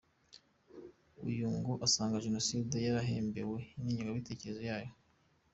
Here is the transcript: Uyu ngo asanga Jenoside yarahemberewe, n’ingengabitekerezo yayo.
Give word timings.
Uyu 1.27 1.47
ngo 1.57 1.73
asanga 1.85 2.23
Jenoside 2.25 2.75
yarahemberewe, 2.85 3.59
n’ingengabitekerezo 3.81 4.61
yayo. 4.69 4.91